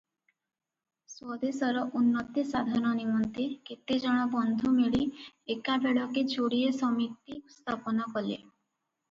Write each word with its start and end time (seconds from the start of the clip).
ସ୍ୱଦେଶର 1.15 1.83
ଉନ୍ନତି 1.99 2.43
ସାଧନ 2.53 2.93
ନିମନ୍ତେ 3.01 3.45
କେତେଜଣ 3.71 4.25
ବନ୍ଧୁ 4.33 4.73
ମିଳି 4.79 5.05
ଏକାବେଳକେ 5.57 6.25
ଯୋଡ଼ିଏ 6.35 6.75
ସମିତି 6.81 7.39
ସ୍ଥାପନ 7.59 8.11
କଲେ। 8.19 8.43